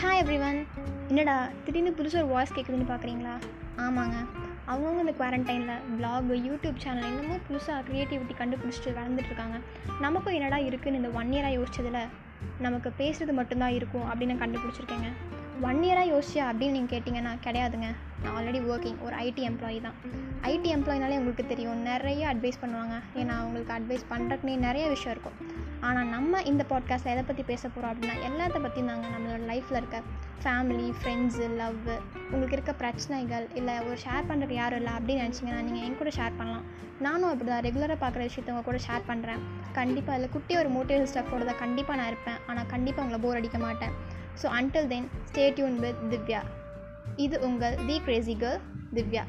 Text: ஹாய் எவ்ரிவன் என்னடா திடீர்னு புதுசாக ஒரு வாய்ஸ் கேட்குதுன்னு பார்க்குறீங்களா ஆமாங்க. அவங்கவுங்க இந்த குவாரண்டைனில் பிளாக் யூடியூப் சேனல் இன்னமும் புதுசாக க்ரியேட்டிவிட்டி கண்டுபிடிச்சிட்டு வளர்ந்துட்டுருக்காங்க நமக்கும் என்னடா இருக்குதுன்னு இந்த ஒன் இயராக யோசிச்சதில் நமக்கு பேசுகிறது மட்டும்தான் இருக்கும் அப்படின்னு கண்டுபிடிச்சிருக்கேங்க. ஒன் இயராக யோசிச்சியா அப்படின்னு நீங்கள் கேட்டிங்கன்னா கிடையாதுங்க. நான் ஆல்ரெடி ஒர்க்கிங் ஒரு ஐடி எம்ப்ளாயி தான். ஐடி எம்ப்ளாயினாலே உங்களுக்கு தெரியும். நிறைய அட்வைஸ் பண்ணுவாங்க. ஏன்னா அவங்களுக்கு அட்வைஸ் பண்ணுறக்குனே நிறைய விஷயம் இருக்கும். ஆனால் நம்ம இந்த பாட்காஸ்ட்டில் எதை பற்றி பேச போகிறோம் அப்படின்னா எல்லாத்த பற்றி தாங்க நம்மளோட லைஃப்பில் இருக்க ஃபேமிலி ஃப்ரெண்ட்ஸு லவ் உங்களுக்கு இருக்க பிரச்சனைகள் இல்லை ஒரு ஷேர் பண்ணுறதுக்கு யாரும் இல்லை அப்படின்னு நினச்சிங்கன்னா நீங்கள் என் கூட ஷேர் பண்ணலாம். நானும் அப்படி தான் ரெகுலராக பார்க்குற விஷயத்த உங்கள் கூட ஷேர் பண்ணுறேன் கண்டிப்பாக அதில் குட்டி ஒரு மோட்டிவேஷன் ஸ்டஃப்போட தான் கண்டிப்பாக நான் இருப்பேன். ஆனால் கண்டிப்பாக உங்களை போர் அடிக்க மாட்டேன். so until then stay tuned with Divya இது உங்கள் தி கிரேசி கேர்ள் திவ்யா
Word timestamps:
ஹாய் 0.00 0.18
எவ்ரிவன் 0.18 0.66
என்னடா 1.08 1.48
திடீர்னு 1.64 1.90
புதுசாக 1.90 2.16
ஒரு 2.16 2.26
வாய்ஸ் 2.26 2.52
கேட்குதுன்னு 2.52 2.88
பார்க்குறீங்களா 2.88 3.34
ஆமாங்க. 3.76 4.16
அவங்கவுங்க 4.66 5.00
இந்த 5.00 5.12
குவாரண்டைனில் 5.12 5.96
பிளாக் 5.96 6.24
யூடியூப் 6.24 6.76
சேனல் 6.76 7.04
இன்னமும் 7.04 7.40
புதுசாக 7.48 7.84
க்ரியேட்டிவிட்டி 7.90 8.34
கண்டுபிடிச்சிட்டு 8.38 8.96
வளர்ந்துட்டுருக்காங்க 8.96 9.60
நமக்கும் 10.00 10.34
என்னடா 10.34 10.56
இருக்குதுன்னு 10.56 10.94
இந்த 10.94 11.08
ஒன் 11.08 11.32
இயராக 11.32 11.52
யோசிச்சதில் 11.52 12.10
நமக்கு 12.58 12.92
பேசுகிறது 12.98 13.32
மட்டும்தான் 13.32 13.72
இருக்கும் 13.72 14.06
அப்படின்னு 14.10 14.34
கண்டுபிடிச்சிருக்கேங்க. 14.34 15.10
ஒன் 15.64 15.78
இயராக 15.84 16.08
யோசிச்சியா 16.12 16.44
அப்படின்னு 16.48 16.76
நீங்கள் 16.76 16.92
கேட்டிங்கன்னா 16.92 17.30
கிடையாதுங்க. 17.44 17.88
நான் 18.22 18.34
ஆல்ரெடி 18.36 18.60
ஒர்க்கிங் 18.70 18.98
ஒரு 19.06 19.14
ஐடி 19.16 19.42
எம்ப்ளாயி 19.48 19.78
தான். 19.86 19.96
ஐடி 20.50 20.68
எம்ப்ளாயினாலே 20.76 21.18
உங்களுக்கு 21.20 21.44
தெரியும். 21.46 21.78
நிறைய 21.90 22.22
அட்வைஸ் 22.32 22.58
பண்ணுவாங்க. 22.62 22.96
ஏன்னா 23.20 23.34
அவங்களுக்கு 23.42 23.72
அட்வைஸ் 23.76 24.04
பண்ணுறக்குனே 24.10 24.56
நிறைய 24.66 24.88
விஷயம் 24.88 25.14
இருக்கும். 25.14 25.38
ஆனால் 25.86 26.10
நம்ம 26.14 26.42
இந்த 26.50 26.64
பாட்காஸ்ட்டில் 26.70 27.12
எதை 27.14 27.22
பற்றி 27.22 27.42
பேச 27.52 27.62
போகிறோம் 27.68 27.92
அப்படின்னா 27.92 28.16
எல்லாத்த 28.28 28.60
பற்றி 28.66 28.80
தாங்க 28.90 29.06
நம்மளோட 29.14 29.42
லைஃப்பில் 29.52 29.78
இருக்க 29.80 29.98
ஃபேமிலி 30.42 30.88
ஃப்ரெண்ட்ஸு 30.98 31.46
லவ் 31.60 31.88
உங்களுக்கு 32.30 32.56
இருக்க 32.58 32.72
பிரச்சனைகள் 32.82 33.46
இல்லை 33.60 33.76
ஒரு 33.88 33.96
ஷேர் 34.04 34.28
பண்ணுறதுக்கு 34.28 34.60
யாரும் 34.62 34.80
இல்லை 34.82 34.92
அப்படின்னு 34.98 35.24
நினச்சிங்கன்னா 35.24 35.62
நீங்கள் 35.68 35.84
என் 35.86 35.98
கூட 36.02 36.12
ஷேர் 36.18 36.38
பண்ணலாம். 36.40 36.66
நானும் 37.06 37.30
அப்படி 37.30 37.50
தான் 37.50 37.64
ரெகுலராக 37.68 37.98
பார்க்குற 38.04 38.22
விஷயத்த 38.28 38.54
உங்கள் 38.54 38.68
கூட 38.68 38.78
ஷேர் 38.88 39.08
பண்ணுறேன் 39.08 39.42
கண்டிப்பாக 39.78 40.16
அதில் 40.18 40.34
குட்டி 40.36 40.56
ஒரு 40.62 40.70
மோட்டிவேஷன் 40.76 41.10
ஸ்டஃப்போட 41.14 41.44
தான் 41.50 41.62
கண்டிப்பாக 41.64 41.98
நான் 42.00 42.12
இருப்பேன். 42.12 42.38
ஆனால் 42.46 42.70
கண்டிப்பாக 42.74 43.04
உங்களை 43.06 43.20
போர் 43.24 43.40
அடிக்க 43.40 43.58
மாட்டேன். 43.66 43.96
so 44.41 44.47
until 44.57 44.87
then 44.87 45.07
stay 45.25 45.45
tuned 45.49 45.77
with 45.79 46.01
Divya 46.11 46.41
இது 47.17 47.37
உங்கள் 47.39 47.77
தி 47.85 47.95
கிரேசி 47.99 48.35
கேர்ள் 48.35 48.61
திவ்யா 48.93 49.23